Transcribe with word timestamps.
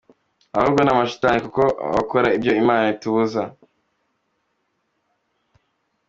Ahubwo 0.57 0.79
ni 0.81 0.91
amashitani 0.95 1.39
kuko 1.45 1.61
baba 1.77 1.87
bakora 1.95 2.27
ibyo 2.37 2.51
imana 2.61 2.85
itubuza. 2.93 3.43